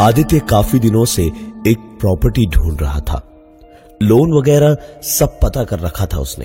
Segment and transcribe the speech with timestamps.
[0.00, 1.22] आदित्य काफ़ी दिनों से
[1.66, 3.20] एक प्रॉपर्टी ढूंढ रहा था।
[4.02, 4.76] लोन वगैरह
[5.08, 6.44] सब पता कर रखा था उसने।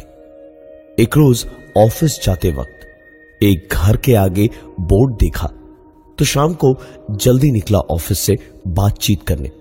[1.04, 1.46] एक रोज
[1.78, 4.48] ऑफ़िस जाते वक्त एक घर के आगे
[4.82, 5.50] बोर्ड देखा
[6.18, 6.74] तो शाम को
[7.12, 9.52] जल्दी निकला ऑफ़िस से बातचीत करने।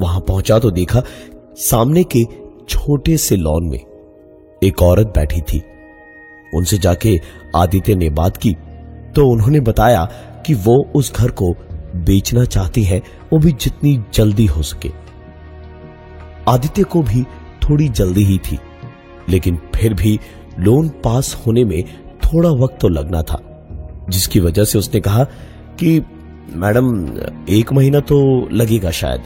[0.00, 1.02] वहाँ पहुँचा तो देखा
[1.60, 2.24] सामने के
[2.68, 3.80] छोटे से लॉन में
[4.62, 5.62] एक औरत बैठी थी।
[6.54, 7.18] उनसे जाके
[7.56, 8.54] आदित्य ने बात की
[9.16, 10.04] तो उन्होंने बताया
[10.46, 11.54] कि वो उस घर को
[11.96, 13.02] बेचना चाहती है,
[13.32, 14.90] वो भी जितनी जल्दी हो सके।
[16.48, 17.22] आदित्य को भी
[17.62, 18.58] थोड़ी जल्दी ही थी,
[19.28, 20.18] लेकिन फिर भी
[20.58, 21.82] लोन पास होने में
[22.24, 23.40] थोड़ा वक्त तो लगना था,
[24.10, 26.00] जिसकी वजह से उसने कहा कि,
[26.50, 27.06] मैडम,
[27.48, 29.22] एक महीना तो लगेगा शायद,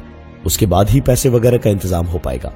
[0.46, 2.52] उसके बाद ही पैसे वगैरह का इंतज़ाम हो पाएगा।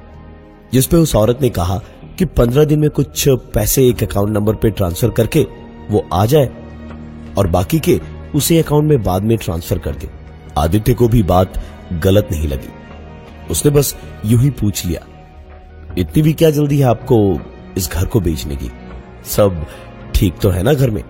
[0.73, 1.77] जिसपे उस औरत ने कहा
[2.17, 5.45] कि पंद्रह दिन में कुछ पैसे एक अकाउंट नंबर पे ट्रांसफ़र करके
[5.89, 6.49] वो आ जाए,
[7.37, 7.99] और बाकी के
[8.35, 10.09] उसे अकाउंट में बाद में ट्रांसफ़र कर दे।
[10.57, 11.61] आदित्य को भी बात
[11.93, 12.69] गलत नहीं लगी।
[13.51, 13.95] उसने बस
[14.25, 15.01] यूँ ही पूछ लिया,
[15.97, 17.17] इतनी भी क्या जल्दी है आपको
[17.77, 18.71] इस घर को बेचने की?
[19.25, 19.65] सब
[20.15, 21.03] ठीक तो है ना घर में?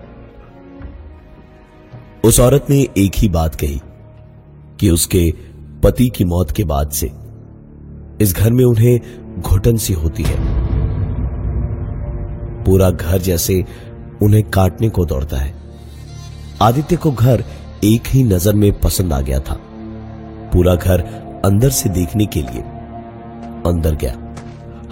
[2.24, 3.80] उस औरत ने एक ही बात कही,
[4.80, 5.32] कि उसके
[5.82, 7.10] पति की मौत के बाद से
[8.20, 9.00] इस घर में उन्हें
[9.40, 10.36] घुटन सी होती है।
[12.64, 13.64] पूरा घर जैसे
[14.22, 15.67] उन्हें काटने को दौड़ता है।
[16.62, 17.44] आदित्य को घर
[17.84, 19.54] एक ही नज़र में पसंद आ गया था।
[20.52, 21.00] पूरा घर
[21.44, 22.62] अंदर से देखने के लिए।
[23.66, 24.34] अंदर गया।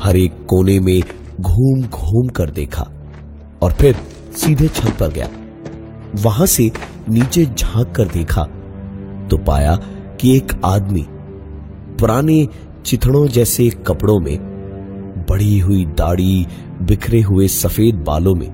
[0.00, 1.00] हर एक कोने में
[1.40, 2.86] घूम घूम कर देखा।
[3.62, 3.96] और फिर
[4.36, 5.28] सीधे छत पर गया।
[6.14, 6.70] वहाँ से
[7.08, 8.44] नीचे झाँक कर देखा
[9.30, 9.76] तो पाया
[10.20, 11.06] कि एक आदमी
[12.00, 12.48] पुराने
[12.84, 14.36] चिथड़ों जैसे कपड़ों में
[15.30, 16.46] बड़ी हुई दाढ़ी,
[16.82, 18.50] बिखरे हुए सफ़ेद बालों में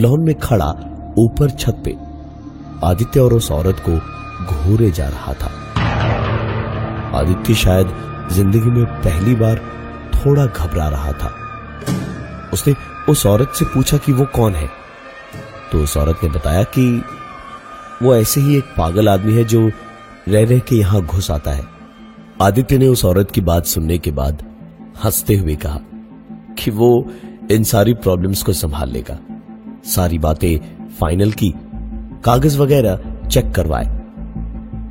[0.00, 0.70] लॉन में खड़ा
[1.18, 2.11] ऊपर छत पे
[2.84, 3.96] आदित्य और उस औरत को
[4.44, 5.46] घूरे जा रहा था।
[7.18, 7.92] आदित्य शायद
[8.32, 9.60] ज़िंदगी में पहली बार
[10.14, 11.34] थोड़ा घबरा रहा था।
[12.52, 12.74] उसने
[13.08, 14.70] उस औरत से पूछा कि वो कौन है?
[15.72, 17.04] तो उस औरत ने बताया कि
[18.02, 19.70] वो ऐसे ही एक पागल आदमी है जो
[20.28, 21.64] रह रह के यहाँ घुस आता है।
[22.42, 24.44] आदित्य ने उस औरत की बात सुनने के बाद
[25.04, 25.78] हँसते हुए कहा
[26.58, 27.12] कि वो
[27.50, 29.18] इन सारी प्रॉब्लम्स को संभाल लेगा।
[29.84, 31.54] सारी बातें फाइनल की
[32.24, 33.86] कागज़ वगैरह चेक करवाए।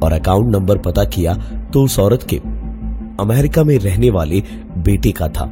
[0.03, 1.33] और अकाउंट नंबर पता किया
[1.73, 2.37] तो उस औरत के
[3.19, 4.41] अमेरिका में रहने वाले
[4.77, 5.47] बेटे का था,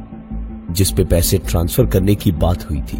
[0.70, 2.98] जिस पे पैसे ट्रांसफ़र करने की बात हुई थी।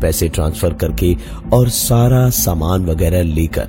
[0.00, 1.16] पैसे ट्रांसफ़र करके
[1.52, 3.68] और सारा सामान वगैरह लेकर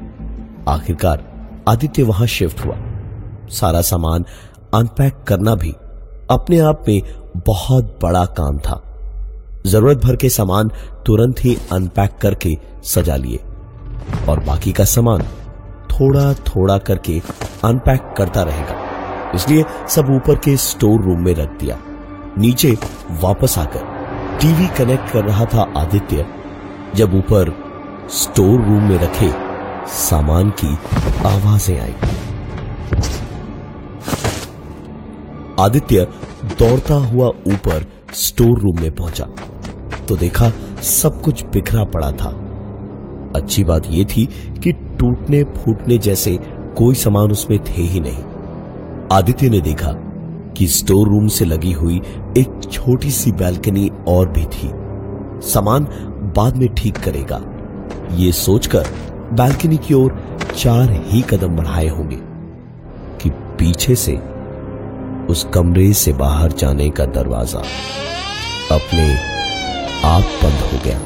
[0.67, 1.23] आखिरकार
[1.67, 2.75] आदित्य वहाँ शिफ्ट हुआ।
[3.51, 4.25] सारा सामान
[4.73, 5.71] अनपैक करना भी
[6.31, 7.01] अपने आप में
[7.45, 8.81] बहुत बड़ा काम था।
[9.65, 10.71] ज़रूरत भर के सामान
[11.05, 13.39] तुरंत ही अनपैक करके सजा लिए।
[14.29, 15.21] और बाकी का सामान
[15.91, 17.21] थोड़ा थोड़ा करके
[17.63, 18.75] अनपैक करता रहेगा।
[19.35, 21.77] इसलिए सब ऊपर के स्टोर रूम में रख दिया।
[22.37, 22.77] नीचे
[23.21, 23.83] वापस आकर
[24.41, 26.25] टीवी कनेक्ट कर रहा था आदित्य,
[26.95, 27.53] जब ऊपर
[28.09, 29.31] स्टोर रूम में रखे
[29.87, 30.75] सामान की
[31.27, 31.93] आवाज़ें आई।
[35.59, 36.07] आदित्य
[36.59, 39.25] दौड़ता हुआ ऊपर स्टोर रूम में पहुँचा।
[40.07, 40.49] तो देखा
[40.83, 42.29] सब कुछ बिखरा पड़ा था।
[43.35, 44.25] अच्छी बात यह थी
[44.63, 46.37] कि टूटने फूटने जैसे
[46.77, 48.23] कोई सामान उसमें थे ही नहीं।
[49.11, 49.91] आदित्य ने देखा
[50.57, 52.01] कि स्टोर रूम से लगी हुई
[52.37, 54.71] एक छोटी सी बैल्कनी और भी थी।
[55.47, 55.83] सामान
[56.35, 57.41] बाद में ठीक करेगा।
[58.15, 58.87] ये सोचकर
[59.33, 60.17] बैल्कनी की ओर
[60.55, 62.17] चार ही कदम बढ़ाए होंगे
[63.21, 64.17] कि पीछे से
[65.29, 67.59] उस कमरे से बाहर जाने का दरवाज़ा
[68.71, 69.11] अपने
[70.05, 70.99] आप बंद हो गया।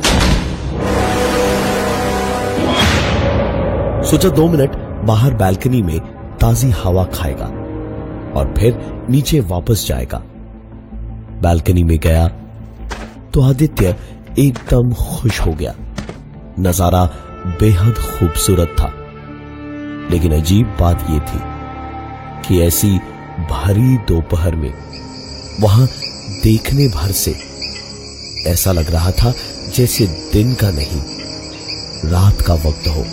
[4.14, 4.76] सोचा दो मिनट
[5.06, 6.00] बाहर बैल्कनी में
[6.38, 7.46] ताजी हवा खाएगा
[8.40, 8.76] और फिर
[9.10, 10.18] नीचे वापस जाएगा।
[11.42, 12.28] बैल्कनी में गया
[13.34, 13.96] तो आदित्य
[14.40, 15.74] एकदम खुश हो गया।
[16.60, 17.04] नज़ारा
[17.62, 18.92] बेहद खूबसूरत था।
[20.12, 21.40] लेकिन अजीब बात यह थी
[22.48, 22.96] कि ऐसी
[23.50, 24.72] भारी दोपहर में
[25.62, 25.88] वहाँ
[26.44, 27.36] देखने भर से
[28.52, 29.34] ऐसा लग रहा था
[29.76, 31.02] जैसे दिन का नहीं,
[32.12, 33.06] रात का वक्त हो।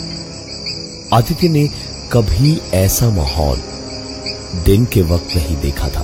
[1.15, 1.67] आदित्य ने
[2.13, 3.57] कभी ऐसा माहौल
[4.65, 6.03] दिन के वक्त नहीं देखा था।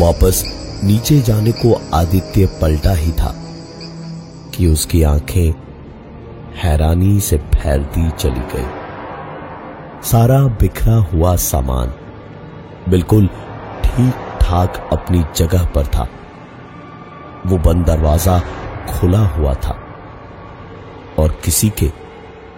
[0.00, 0.42] वापस
[0.84, 3.32] नीचे जाने को आदित्य पलटा ही था
[4.54, 5.54] कि उसकी आँखें
[6.56, 8.66] हैरानी से फैलती चली गई।
[10.02, 11.94] सारा बिखरा हुआ सामान
[12.88, 13.26] बिल्कुल
[13.84, 16.08] ठीक ठाक अपनी जगह पर था।
[17.46, 18.40] वो बंद दरवाज़ा
[18.90, 19.78] खुला हुआ था
[21.18, 22.03] और किसी के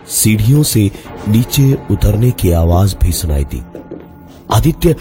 [0.08, 0.90] सीढ़ियों से
[1.28, 3.62] नीचे उतरने की आवाज़ भी सुनाई दी।
[4.54, 4.92] आदित्य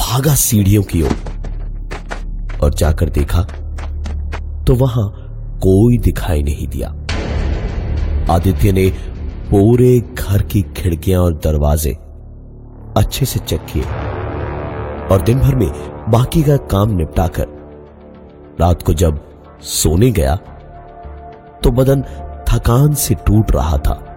[0.00, 3.42] भागा सीढ़ियों की ओर और जाकर देखा
[4.66, 5.08] तो वहाँ
[5.62, 6.88] कोई दिखाई नहीं दिया।
[8.34, 8.88] आदित्य ने
[9.50, 11.92] पूरे घर की खिड़कियाँ और दरवाजे
[12.96, 13.82] अच्छे से चेक किए
[15.10, 15.68] और दिन भर में
[16.10, 17.46] बाकी का काम निपटाकर
[18.60, 19.20] रात को जब
[19.62, 20.36] सोने गया
[21.64, 22.02] तो बदन
[22.48, 24.09] थकान से टूट रहा था।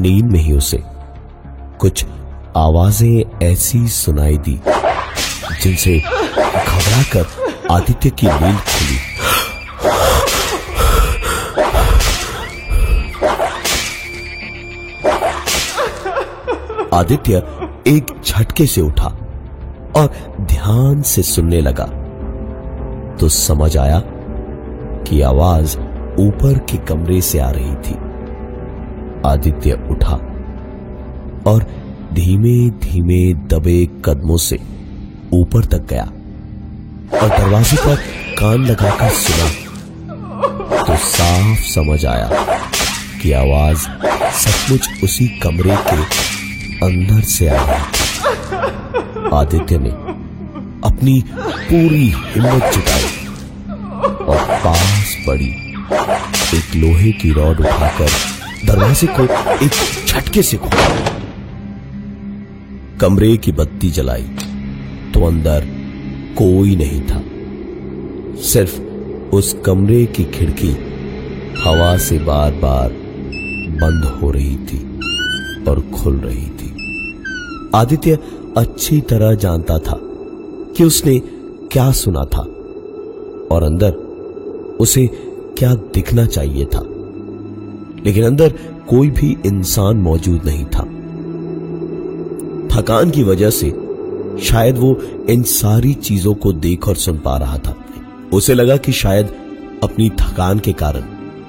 [0.00, 0.82] नींद में ही उसे
[1.80, 2.04] कुछ
[2.56, 4.60] आवाज़ें ऐसी सुनाई दी,
[5.62, 7.26] जिनसे घबराकर
[7.70, 8.98] आदित्य की नींद खुली।
[16.94, 17.36] आदित्य
[17.86, 19.08] एक झटके से उठा
[19.96, 21.84] और ध्यान से सुनने लगा।
[23.20, 24.02] तो समझ आया
[25.08, 25.76] कि आवाज़
[26.20, 28.13] ऊपर के कमरे से आ रही थी।
[29.26, 30.16] आदित्य उठा
[31.50, 31.66] और
[32.14, 33.22] धीमे धीमे
[33.52, 34.58] दबे कदमों से
[35.34, 36.04] ऊपर तक गया
[37.20, 37.96] और दरवाजे पर
[38.38, 39.48] कान लगाकर सुना
[40.84, 42.28] तो साफ़ समझ आया
[43.22, 43.86] कि आवाज़
[44.38, 46.02] सचमुच उसी कमरे के
[46.86, 49.90] अंदर से आ रही आदित्य ने
[50.88, 53.26] अपनी पूरी हिम्मत जुटाई
[54.24, 55.50] और पास पड़ी
[56.58, 58.33] एक लोहे की रॉड उठाकर
[58.66, 59.22] दरवाजे को
[59.64, 59.72] एक
[60.06, 60.88] झटके से खोला।
[63.00, 64.22] कमरे की बत्ती जलाई
[65.14, 65.66] तो अंदर
[66.38, 67.22] कोई नहीं था।
[68.42, 68.80] सिर्फ़
[69.36, 70.70] उस कमरे की खिड़की
[71.64, 72.92] हवा से बार बार
[73.82, 74.80] बंद हो रही थी
[75.68, 76.72] और खुल रही थी।
[77.74, 78.18] आदित्य
[78.56, 79.98] अच्छी तरह जानता था
[80.76, 81.18] कि उसने
[81.72, 82.42] क्या सुना था
[83.54, 83.92] और अंदर
[84.80, 85.06] उसे
[85.58, 86.84] क्या दिखना चाहिए था।
[88.06, 88.54] लेकिन अंदर
[88.88, 90.82] कोई भी इंसान मौजूद नहीं था।
[92.76, 93.70] थकान की वजह से
[94.42, 94.96] शायद वो
[95.30, 97.76] इन सारी चीज़ों को देख और सुन पा रहा था।
[98.32, 99.34] उसे लगा कि शायद
[99.82, 101.04] अपनी थकान के कारण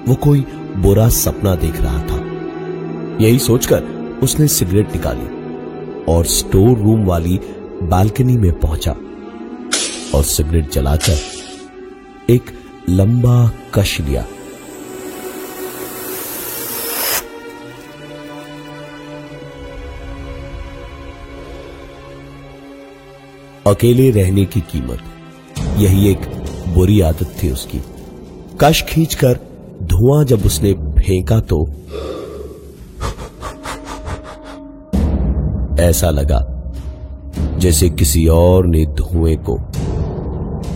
[0.08, 0.44] वो कोई
[0.76, 2.24] बुरा सपना देख रहा था।
[3.20, 3.82] यही सोचकर
[4.22, 5.28] उसने सिगरेट निकाली
[6.08, 7.40] और स्टोर रूम वाली
[7.82, 8.96] बालकनी में पहुँचा
[10.14, 11.18] और सिगरेट जलाकर
[12.30, 12.42] एक
[12.90, 14.24] लंबा कश लिया।
[23.66, 24.98] अकेले रहने की कीमत।
[25.78, 26.20] यही एक
[26.74, 27.80] बुरी आदत थी उसकी।
[28.60, 29.38] कश खींचकर
[29.82, 31.66] धुआँ जब उसने फेंका तो
[35.80, 36.40] ऐसा लगा
[37.58, 39.56] जैसे किसी और ने धुएँ को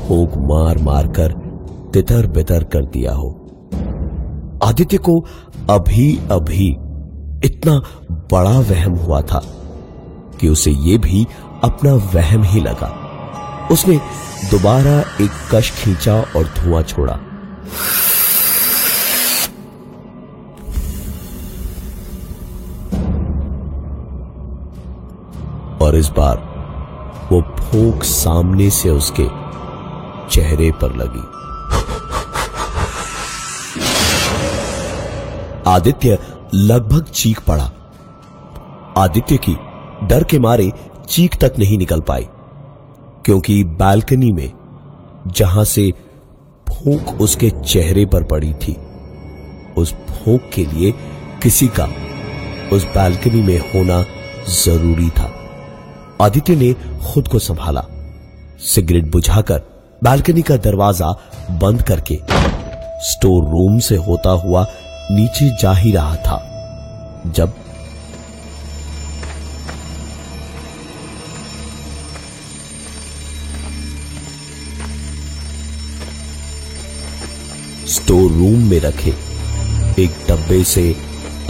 [0.08, 1.32] फूक मार मार कर
[1.94, 3.28] तितर बितर कर दिया हो।
[4.64, 5.20] आदित्य को
[5.70, 6.68] अभी अभी
[7.44, 7.78] इतना
[8.32, 9.42] बड़ा वहम हुआ था।
[10.40, 11.26] कि उसे यह भी
[11.64, 13.06] अपना वहम ही लगा।
[13.70, 14.00] उसने
[14.50, 17.12] दोबारा एक कश खींचा और धुआँ छोड़ा।
[25.86, 26.50] और इस बार
[27.32, 29.26] वो फूक सामने से उसके
[30.30, 31.40] चेहरे पर लगी।
[35.70, 36.18] आदित्य
[36.54, 37.70] लगभग चीख पड़ा।
[38.98, 39.56] आदित्य की
[40.02, 40.70] डर के मारे
[41.08, 42.26] चीख तक नहीं निकल पाई
[43.24, 44.52] क्योंकि बालकनी में,
[45.28, 45.90] जहाँ से
[46.66, 48.76] फूक उसके चेहरे पर पड़ी थी,
[49.76, 50.92] उस फूक के लिए
[51.42, 51.88] किसी का
[52.72, 54.02] उस बालकनी में होना
[54.54, 55.30] ज़रूरी था।
[56.22, 56.72] आदित्य ने
[57.04, 57.84] खुद को संभाला,
[58.64, 59.62] सिगरेट बुझाकर
[60.02, 61.10] बालकनी का दरवाज़ा
[61.52, 62.18] बंद करके
[63.04, 64.66] स्टोर रूम से होता हुआ
[65.10, 66.38] नीचे जा ही रहा था,
[67.26, 67.52] जब
[77.90, 79.10] स्टोर रूम में रखे,
[79.98, 80.84] एक डब्बे से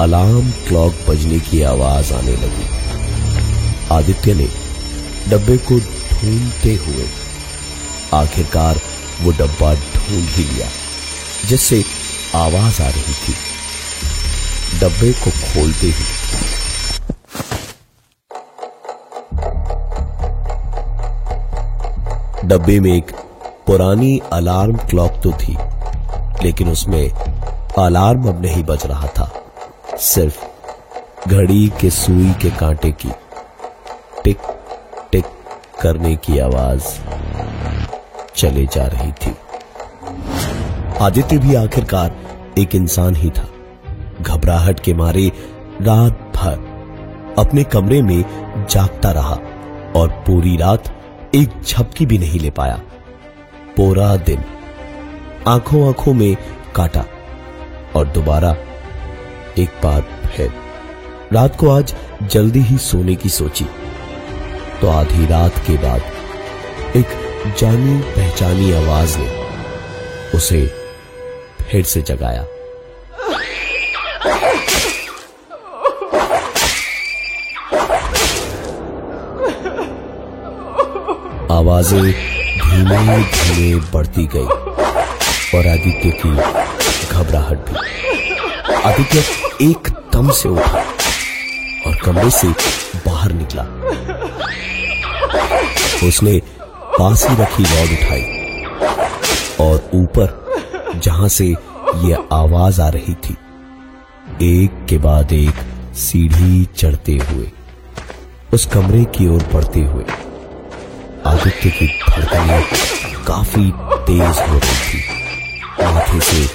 [0.00, 2.68] अलार्म क्लॉक बजने की आवाज़ आने लगी।
[3.92, 4.46] आदित्य ने
[5.28, 7.06] डब्बे को ढूंढते हुए
[8.14, 8.80] आखिरकार
[9.22, 10.68] वो डब्बा ढूंढ ही लिया,
[11.48, 11.82] जिससे
[12.34, 13.34] आवाज़ आ रही थी।
[14.80, 16.04] डब्बे को खोलते ही
[22.48, 23.10] डब्बे में एक
[23.66, 25.56] पुरानी अलार्म क्लॉक तो थी।
[26.42, 27.10] लेकिन उसमें
[27.78, 29.30] अलार्म अब नहीं बज रहा था।
[29.96, 30.44] सिर्फ़
[31.28, 33.10] घड़ी के सुई के कांटे की
[34.24, 34.38] टिक
[35.12, 35.24] टिक
[35.80, 36.84] करने की आवाज़
[38.36, 39.34] चले जा रही थी।
[41.00, 42.16] आदित्य भी आखिरकार
[42.58, 43.48] एक इंसान ही था।
[44.20, 45.26] घबराहट के मारे
[45.82, 48.24] रात भर अपने कमरे में
[48.70, 49.38] जागता रहा
[49.96, 50.88] और पूरी रात
[51.34, 52.80] एक झपकी भी नहीं ले पाया।
[53.76, 54.44] पूरा दिन
[55.48, 56.36] आँखों आँखों में
[56.74, 57.04] काटा
[57.96, 58.50] और दोबारा
[59.58, 60.00] एक बार
[60.36, 60.52] फिर।
[61.32, 63.64] रात को आज जल्दी ही सोने की सोची।
[64.80, 66.02] तो आधी रात के बाद
[66.96, 67.06] एक
[67.58, 69.28] जानी पहचानी आवाज़ ने
[70.34, 70.66] उसे
[71.70, 72.42] फिर से जगाया।
[81.50, 84.69] आवाज़ें धीमे धीमे बढ़ती गई।
[85.54, 86.30] और आदित्य की
[87.08, 89.22] घबराहट भी। आदित्य
[89.62, 90.84] एकदम से उठा
[91.86, 92.48] और कमरे से
[93.06, 93.62] बाहर निकला।
[96.08, 96.38] उसने
[96.98, 98.22] पास ही रखी रॉड उठाई
[99.60, 103.36] और ऊपर, जहाँ से यह आवाज़ आ रही थी,
[104.42, 105.54] एक के बाद एक
[105.98, 107.46] सीढ़ी चढ़ते हुए,
[108.54, 110.04] उस कमरे की ओर बढ़ते हुए,
[111.26, 112.62] आदित्य की धड़कनें
[113.26, 113.70] काफ़ी
[114.06, 115.02] तेज हो रही थी।
[115.82, 116.46] माथे से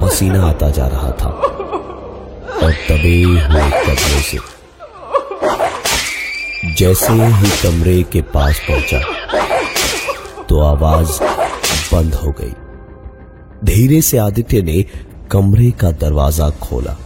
[0.00, 1.28] पसीना आता जा रहा था
[2.58, 4.38] और दबे हुए कदमों से।
[6.74, 9.00] जैसे ही कमरे के पास पहुँचा
[10.44, 11.18] तो आवाज़
[11.92, 12.52] बंद हो गई।
[13.64, 14.84] धीरे से आदित्य ने
[15.30, 16.96] कमरे का दरवाज़ा खोला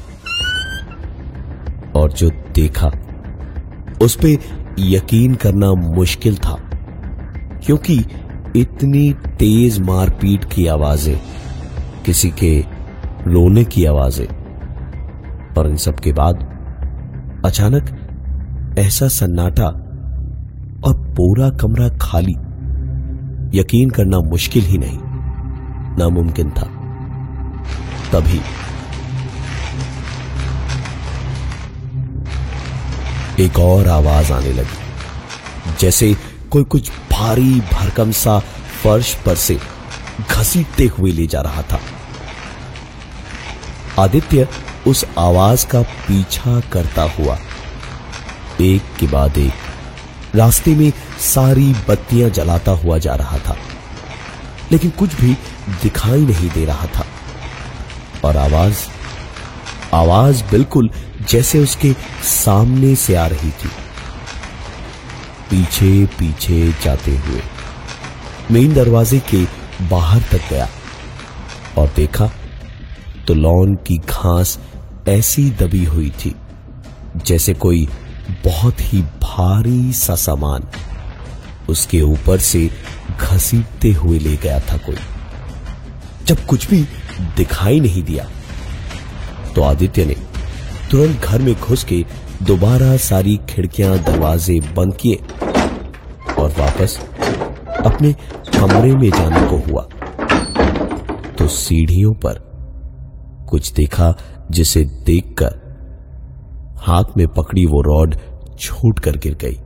[1.96, 2.90] और जो देखा,
[4.02, 6.56] उस पर यकीन करना मुश्किल था,
[7.64, 7.96] क्योंकि
[8.56, 11.20] इतनी तेज मारपीट की आवाज़ें,
[12.04, 12.58] किसी के
[13.26, 14.26] रोने की आवाज़ें।
[15.54, 16.42] और इन सब के बाद
[17.44, 19.66] अचानक ऐसा सन्नाटा
[20.84, 22.34] और पूरा कमरा खाली,
[23.58, 24.98] यकीन करना मुश्किल ही नहीं,
[25.98, 26.68] नामुमकिन था।
[28.12, 28.40] तभी
[33.44, 34.80] एक और आवाज़ आने लगी,
[35.80, 36.14] जैसे
[36.50, 36.90] कोई कुछ
[37.22, 38.38] भारी भरकम सा
[38.82, 39.58] फर्श पर से
[40.30, 41.78] घसीटते हुए ले जा रहा था।
[43.98, 44.48] आदित्य
[44.86, 47.38] उस आवाज़ का पीछा करता हुआ
[48.60, 53.56] एक के बाद एक रास्ते में सारी बत्तियाँ जलाता हुआ जा रहा था,
[54.72, 55.32] लेकिन कुछ भी
[55.82, 57.04] दिखाई नहीं दे रहा था।
[58.24, 58.84] और आवाज़
[59.94, 60.90] आवाज़ बिल्कुल
[61.30, 61.92] जैसे उसके
[62.24, 63.70] सामने से आ रही थी।
[65.52, 67.40] पीछे पीछे जाते हुए
[68.50, 69.44] मेन दरवाजे के
[69.88, 70.68] बाहर तक गया
[71.78, 72.30] और देखा
[73.26, 74.58] तो लॉन की घास
[75.08, 76.34] ऐसी दबी हुई थी
[77.26, 77.88] जैसे कोई
[78.44, 80.68] बहुत ही भारी सा सामान
[81.68, 82.70] उसके ऊपर से
[83.20, 84.96] घसीटते हुए ले गया था कोई।
[86.26, 86.82] जब कुछ भी
[87.36, 88.26] दिखाई नहीं दिया
[89.54, 90.16] तो आदित्य ने
[90.90, 92.04] तुरंत घर में घुस के
[92.42, 95.16] दोबारा सारी खिड़कियाँ, दरवाजे बंद किए
[96.34, 96.98] और वापस
[97.86, 98.12] अपने
[98.52, 99.82] कमरे में जाने को हुआ।
[101.38, 102.40] तो सीढ़ियों पर
[103.50, 104.12] कुछ देखा
[104.50, 105.60] जिसे देखकर
[106.80, 108.16] हाथ में पकड़ी वो रॉड
[108.60, 109.56] छूट कर गिर गई।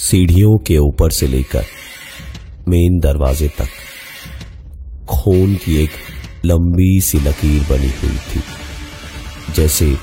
[0.00, 1.64] सीढ़ियों के ऊपर से लेकर
[2.68, 3.68] मेन दरवाजे तक
[5.10, 5.90] खून की एक
[6.44, 8.42] लंबी सी लकीर बनी हुई थी,
[9.54, 9.94] जैसे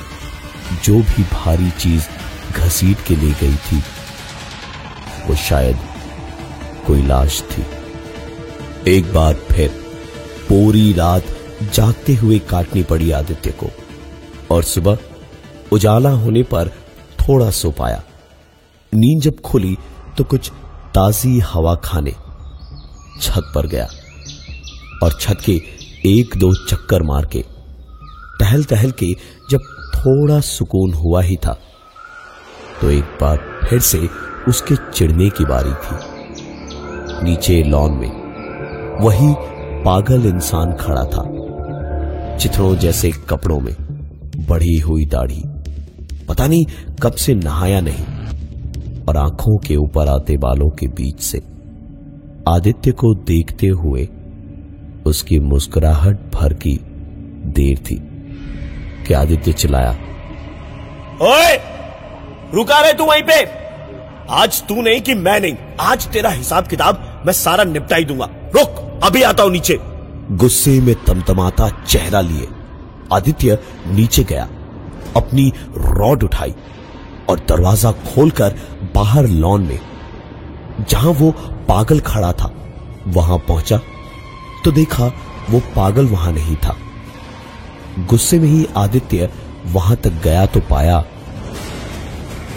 [0.85, 2.07] जो भी भारी चीज़
[2.53, 3.77] घसीट के ले गई थी,
[5.27, 5.77] वो शायद
[6.87, 7.65] कोई लाश थी।
[8.87, 9.69] एक बार फिर
[10.49, 11.25] पूरी रात
[11.73, 13.69] जागते हुए काटनी पड़ी आदित्य को
[14.51, 14.97] और सुबह
[15.71, 16.69] उजाला होने पर
[17.19, 18.01] थोड़ा सो पाया।
[18.93, 19.77] नींद जब खुली
[20.17, 20.49] तो कुछ
[20.95, 22.11] ताजी हवा खाने
[23.21, 23.87] छत पर गया
[25.03, 25.53] और छत के
[26.09, 27.43] एक दो चक्कर मार के
[28.39, 29.13] टहल टहल के
[30.01, 31.57] थोड़ा सुकून हुआ ही था।
[32.81, 33.39] तो एक बार
[33.69, 34.09] फिर से
[34.47, 35.95] उसके चिड़ने की बारी थी।
[37.23, 38.11] नीचे लॉन में
[39.01, 39.35] वही
[39.83, 41.41] पागल इंसान खड़ा था।
[42.37, 43.75] चित्रों जैसे कपड़ों में
[44.47, 45.43] बढ़ी हुई दाढ़ी।
[46.29, 46.65] पता नहीं
[47.03, 48.05] कब से नहाया नहीं,
[49.05, 51.41] और आँखों के ऊपर आते बालों के बीच से
[52.47, 54.07] आदित्य को देखते हुए
[55.05, 56.79] उसकी मुस्कुराहट भर की
[57.45, 58.10] देर थी।
[59.07, 59.91] कि आदित्य चिल्लाया
[61.23, 61.55] ओए
[62.53, 63.43] रुका रहे तू वहीं पे।
[64.33, 68.79] आज तू नहीं कि मैं नहीं आज तेरा हिसाब किताब मैं सारा निपटाई दूँगा। रुक
[69.03, 69.77] अभी आता हूँ नीचे।
[70.33, 72.47] गुस्से में तमतमाता चेहरा लिए
[73.13, 74.47] आदित्य नीचे गया
[75.15, 76.53] अपनी रॉड उठाई
[77.29, 78.55] और दरवाज़ा खोलकर
[78.95, 79.79] बाहर लॉन में
[80.81, 81.31] जहाँ वो
[81.67, 82.51] पागल खड़ा था
[83.07, 83.77] वहाँ पहुँचा।
[84.65, 85.11] तो देखा
[85.49, 86.75] वो पागल वहाँ नहीं था।
[87.99, 89.29] गुस्से में ही आदित्य
[89.65, 91.03] वहाँ तक गया तो पाया।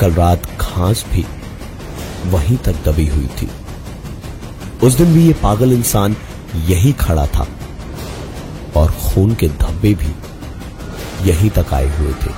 [0.01, 1.25] कल रात घास भी
[2.27, 3.49] वहीं तक दबी हुई थी।
[4.83, 6.17] उस दिन भी ये पागल इंसान
[6.67, 7.47] यही खड़ा था
[8.77, 10.13] और खून के धब्बे भी
[11.29, 12.33] यहीं तक आए हुए थे।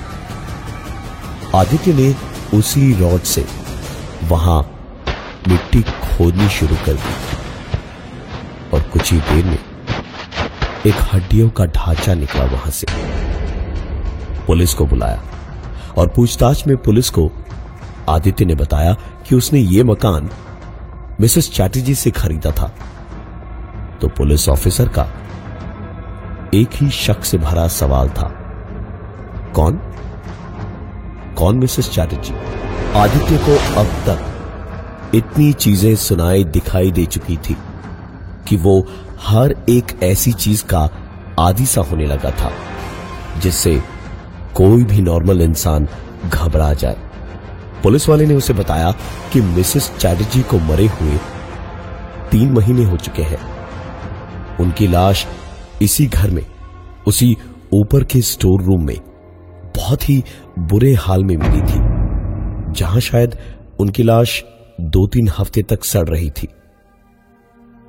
[1.54, 2.14] आदित्य ने
[2.58, 3.44] उसी रॉड से
[4.22, 4.60] वहाँ
[5.48, 7.14] मिट्टी खोदनी शुरू कर दी
[8.72, 9.58] और कुछ ही देर में
[10.86, 12.86] एक हड्डियों का ढांचा निकला वहाँ से।
[14.46, 15.22] पुलिस को बुलाया
[15.98, 17.30] और पूछताछ में पुलिस को
[18.08, 18.92] आदित्य ने बताया
[19.28, 20.30] कि उसने ये मकान
[21.20, 22.68] मिसेस चैटर्जी से खरीदा था।
[24.00, 25.02] तो पुलिस ऑफिसर का
[26.54, 28.28] एक ही शक से भरा सवाल था।
[29.54, 29.80] कौन?
[31.38, 32.34] कौन मिसेस चैटर्जी?
[32.98, 37.56] आदित्य को अब तक इतनी चीज़ें सुनाई दिखाई दे चुकी थी
[38.48, 38.86] कि वो
[39.20, 40.88] हर एक ऐसी चीज़ का
[41.38, 42.50] आदि सा होने लगा था,
[43.40, 43.82] जिससे
[44.54, 45.88] कोई भी नॉर्मल इंसान
[46.24, 46.96] घबरा जाए।
[47.82, 48.92] पुलिस वाले ने उसे बताया
[49.32, 51.18] कि मिसेस चैटर्जी को मरे हुए
[52.30, 53.38] तीन महीने हो चुके हैं।
[54.56, 55.26] उनकी लाश
[55.82, 56.44] इसी घर में,
[57.06, 57.36] उसी
[57.72, 58.98] ऊपर के स्टोर रूम में
[59.76, 60.22] बहुत ही
[60.58, 61.80] बुरे हाल में मिली थी,
[62.72, 63.38] जहाँ शायद
[63.80, 64.42] उनकी लाश
[64.80, 66.48] दो तीन हफ़्ते तक सड़ रही थी।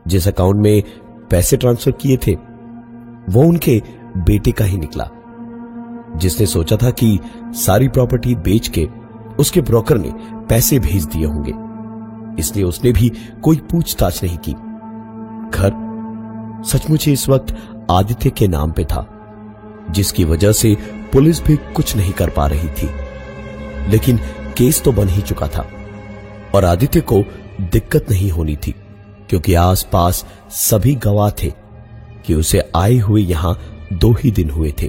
[0.07, 0.83] जिस अकाउंट में
[1.31, 2.35] पैसे ट्रांसफ़र किए थे,
[3.29, 3.81] वो उनके
[4.17, 5.09] बेटे का ही निकला।
[6.15, 8.87] जिसने सोचा था कि सारी प्रॉपर्टी बेच के
[9.39, 10.13] उसके ब्रोकर ने
[10.49, 11.53] पैसे भेज दिए होंगे।
[12.41, 13.11] इसलिए उसने भी
[13.43, 14.51] कोई पूछताछ नहीं की।
[15.57, 15.87] घर
[16.65, 17.57] सचमुच इस वक्त
[17.91, 19.13] आदित्य के नाम पे था,
[19.91, 20.77] जिसकी वजह से
[21.13, 22.89] पुलिस भी कुछ नहीं कर पा रही थी।
[23.89, 24.17] लेकिन
[24.57, 25.67] केस तो बन ही चुका था,
[26.55, 27.23] और आदित्य को
[27.61, 28.75] दिक्कत नहीं होनी थी।
[29.29, 31.51] क्योंकि आसपास सभी गवाह थे
[32.25, 33.57] कि उसे आए हुए यहाँ
[33.93, 34.87] दो ही दिन हुए थे।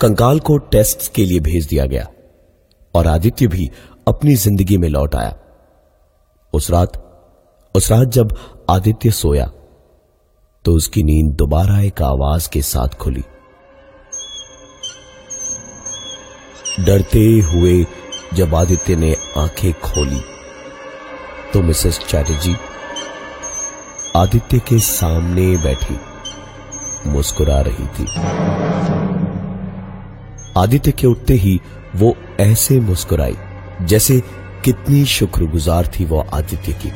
[0.00, 2.06] कंकाल को टेस्ट के लिए भेज दिया गया
[2.94, 3.70] और आदित्य भी
[4.08, 5.36] अपनी ज़िंदगी में लौट आया।
[6.52, 7.04] उस रात
[7.74, 8.36] उस रात जब
[8.70, 9.46] आदित्य सोया
[10.64, 13.24] तो उसकी नींद दोबारा एक आवाज़ के साथ खुली।
[16.80, 17.84] डरते हुए
[18.34, 20.20] जब आदित्य ने आँखें खोली
[21.52, 22.54] तो मिसेस चैटर्जी
[24.16, 25.96] आदित्य के सामने बैठी,
[27.06, 28.06] मुस्कुरा रही थी।
[30.56, 31.60] आदित्य के उठते ही
[31.96, 33.36] वो ऐसे मुस्कुराई,
[33.82, 34.20] जैसे
[34.64, 36.92] कितनी शुक्रगुजार थी वो आदित्य की।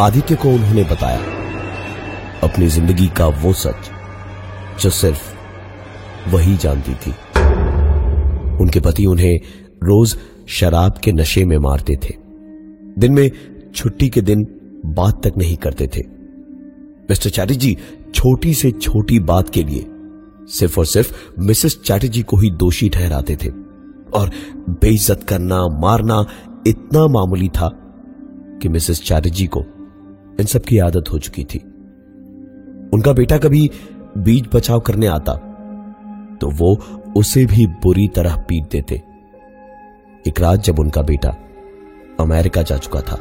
[0.00, 1.20] आदित्य को उन्होंने बताया,
[2.42, 3.90] अपनी ज़िंदगी का वो सच,
[4.82, 5.32] जो सिर्फ़
[6.28, 7.10] वही जानती थी।
[8.56, 9.38] उनके पति उन्हें
[9.84, 10.16] रोज
[10.48, 12.14] शराब के नशे में मारते थे।
[12.98, 13.30] दिन में
[13.74, 14.44] छुट्टी के दिन
[14.86, 16.02] बात तक नहीं करते थे।
[17.10, 17.76] मिस्टर चैटर्जी,
[18.14, 19.86] छोटी से छोटी बात के लिए
[20.48, 23.48] सिर्फ़ और सिर्फ़ मिसेस चैटर्जी को ही दोषी ठहराते थे।
[24.14, 24.30] और
[24.70, 26.24] बेइज्जत करना, मारना
[26.66, 27.70] इतना मामूली था
[28.62, 29.60] कि मिसेस चैटर्जी को
[30.40, 31.58] इन सब की आदत हो चुकी थी।
[32.94, 33.70] उनका बेटा कभी
[34.18, 35.34] बीज बचाव करने आता
[36.40, 36.74] तो वो
[37.16, 39.02] उसे भी बुरी तरह पीट देते
[40.26, 41.36] एक रात जब उनका बेटा
[42.20, 43.18] अमेरिका जा चुका था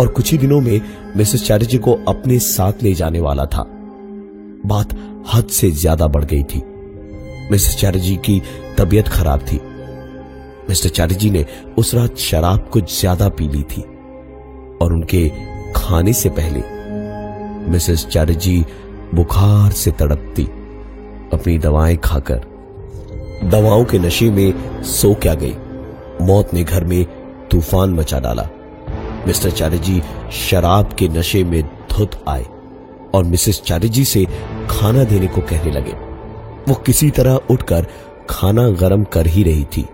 [0.00, 0.80] और कुछ ही दिनों में
[1.16, 3.64] मिसेस चैटर्जी को अपने साथ ले जाने वाला था।
[4.66, 4.94] बात
[5.32, 6.62] हद से ज़्यादा बढ़ गई थी।
[7.50, 8.40] मिसेस चैटर्जी की
[8.78, 9.60] तबीयत खराब थी।
[10.68, 11.44] मिस्टर चैटर्जी ने
[11.78, 13.80] उस रात शराब कुछ ज़्यादा पी ली थी।
[14.82, 15.28] और उनके
[15.76, 16.62] खाने से पहले
[17.70, 18.64] मिसेस चैटर्जी
[19.14, 20.44] बुखार से तड़पती,
[21.32, 22.40] अपनी दवाएँ खाकर
[23.44, 25.54] दवाओं के नशे में सो क्या गई।
[26.22, 27.04] मौत ने घर में
[27.50, 28.48] तूफ़ान मचा डाला।
[29.26, 30.02] मिस्टर चैटर्जी
[30.32, 32.46] शराब के नशे में धुत आए
[33.14, 34.24] और मिसेस चैटर्जी से
[34.70, 35.92] खाना देने को कहने लगे।
[36.68, 37.86] वो किसी तरह उठकर
[38.30, 39.86] खाना गरम कर ही रही थी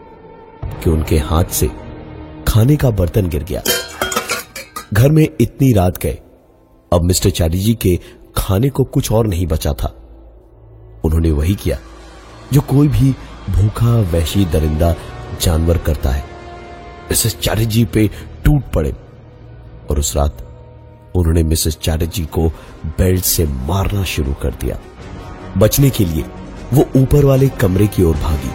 [0.65, 1.71] कि उनके हाथ से
[2.49, 3.63] खाने का बर्तन गिर गया।
[4.93, 6.19] घर में इतनी रात गए।
[6.93, 7.99] अब मिस्टर चैटर्जी के
[8.37, 9.95] खाने को कुछ और नहीं बचा था।
[11.05, 11.79] उन्होंने वही किया
[12.53, 13.11] जो कोई भी
[13.51, 14.95] भूखा वैशी दरिंदा
[15.41, 16.25] जानवर करता है।
[17.11, 18.11] मिसेस चैटर्जी पे
[18.45, 18.95] टूट पड़े।
[19.91, 20.43] और उस रात
[21.17, 22.49] उन्होंने मिसेस चैटर्जी को
[22.99, 24.79] बेल्ट से मारना शुरू कर दिया।
[25.59, 26.25] बचने के लिए
[26.73, 28.51] वो ऊपर वाले कमरे की ओर भागी।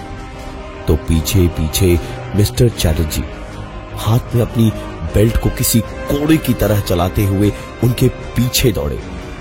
[0.88, 1.98] तो पीछे पीछे
[2.36, 3.24] मिस्टर चैटर्जी
[3.98, 4.72] हाथ में अपनी
[5.14, 7.52] बेल्ट को किसी कोड़े की तरह चलाते हुए
[7.84, 9.00] उनके पीछे दौड़े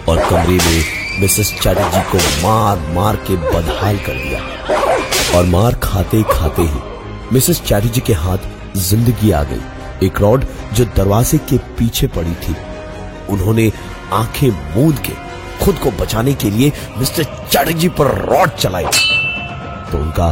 [0.09, 6.23] और कमरे में मिसेस चैटर्जी को मार मार के बदहाल कर दिया। और मार खाते
[6.31, 6.81] खाते ही
[7.33, 9.61] मिसेस चैटर्जी के हाथ ज़िंदगी आ गई।
[10.03, 12.55] एक रॉड जो दरवाजे के पीछे पड़ी थी।
[13.31, 13.71] उन्होंने
[14.13, 15.13] आँखें मूंद के
[15.65, 18.85] खुद को बचाने के लिए मिस्टर चैटर्जी पर रॉड चलाई
[19.93, 20.31] तो उनका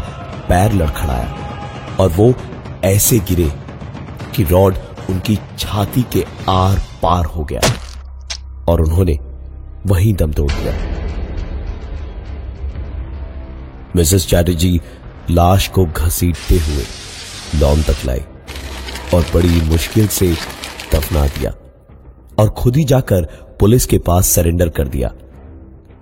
[0.49, 2.33] पैर लड़खड़ाया और वो
[2.85, 3.51] ऐसे गिरे
[4.37, 4.77] कि रॉड
[5.11, 7.61] उनकी छाती के आर पार हो गया
[8.69, 9.19] और उन्होंने
[9.87, 10.73] वहीं दम तोड़ दिया।
[13.97, 14.81] मिसेस चैटर्जी
[15.31, 16.85] लाश को घसीटते हुए
[17.55, 18.23] लॉन तक लाई
[19.15, 20.33] और बड़ी मुश्किल से
[20.95, 21.51] दफना दिया
[22.39, 23.25] और खुद ही जाकर
[23.61, 25.13] पुलिस के पास सरेंडर कर दिया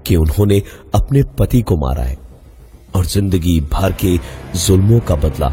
[0.07, 0.63] कि उन्होंने
[0.95, 2.17] अपने पति को मारा है
[2.97, 4.17] और ज़िंदगी भर के
[4.57, 5.53] जुल्मों का बदला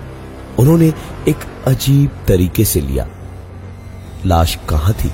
[0.60, 0.88] उन्होंने
[1.30, 3.08] एक अजीब तरीके से लिया।
[4.26, 5.12] लाश कहाँ थी,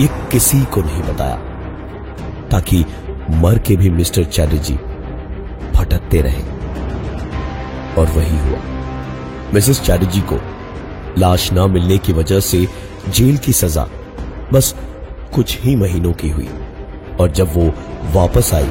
[0.00, 1.36] ये किसी को नहीं बताया,
[2.50, 2.84] ताकि
[3.32, 4.74] मर के भी मिस्टर चैटर्जी
[5.74, 6.42] भटकते रहे।
[7.94, 8.60] और वही हुआ।
[9.54, 10.38] मिसेस चैटर्जी को
[11.18, 12.66] लाश न मिलने की वजह से
[13.08, 13.86] जेल की सजा
[14.52, 14.74] बस
[15.34, 16.48] कुछ ही महीनों की हुई।
[17.20, 17.66] और जब वो
[18.14, 18.70] वापस आई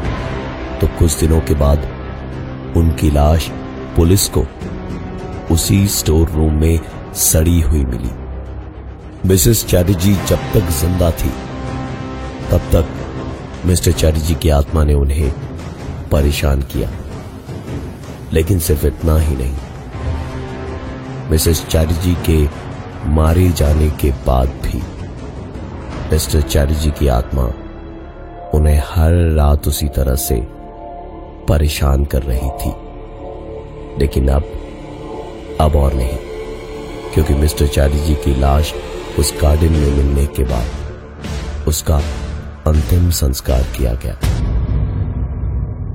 [0.81, 1.87] तो कुछ दिनों के बाद
[2.77, 3.49] उनकी लाश
[3.95, 4.45] पुलिस को
[5.51, 6.79] उसी स्टोर रूम में
[7.15, 8.09] सड़ी हुई मिली।
[9.29, 11.29] मिसेस चैटर्जी जब तक ज़िंदा थी,
[12.51, 15.31] तब तक मिस्टर चैटर्जी की आत्मा ने उन्हें
[16.11, 16.89] परेशान किया।
[18.33, 19.55] लेकिन सिर्फ़ इतना ही नहीं
[21.31, 22.49] मिसेस चैटर्जी के
[23.09, 24.81] मारे जाने के बाद भी
[26.11, 27.43] मिस्टर चैटर्जी की आत्मा
[28.53, 30.47] उन्हें हर रात उसी तरह से
[31.49, 32.73] परेशान कर रही थी।
[33.99, 34.43] लेकिन अब
[35.61, 36.17] अब और नहीं,
[37.13, 38.73] क्योंकि मिस्टर चैटर्जी की लाश
[39.19, 41.97] उस गार्डन में मिलने के बाद उसका
[42.67, 44.13] अंतिम संस्कार किया गया।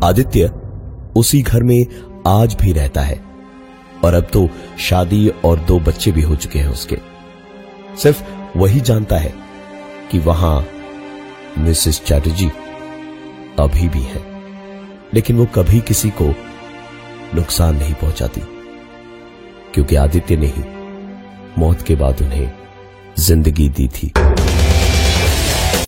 [0.08, 0.52] आदित्य
[1.16, 1.86] उसी घर में
[2.26, 3.29] आज भी रहता है।
[4.04, 6.98] और अब तो शादी और दो बच्चे भी हो चुके हैं उसके।
[7.98, 8.22] सिर्फ़
[8.56, 9.32] वही जानता है
[10.10, 10.66] कि वहाँ
[11.58, 12.48] मिसेस चैटर्जी
[13.58, 14.22] अभी भी है।
[15.14, 16.34] लेकिन वो कभी किसी को
[17.34, 18.40] नुकसान नहीं पहुंचाती,
[19.74, 20.62] क्योंकि आदित्य ने ही
[21.58, 22.50] मौत के बाद उन्हें
[23.18, 24.12] ज़िंदगी दी थी।